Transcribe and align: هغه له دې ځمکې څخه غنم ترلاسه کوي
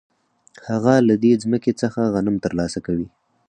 هغه 0.67 0.93
له 1.07 1.15
دې 1.23 1.31
ځمکې 1.43 1.71
څخه 1.81 2.11
غنم 2.13 2.35
ترلاسه 2.45 2.79
کوي 2.85 3.07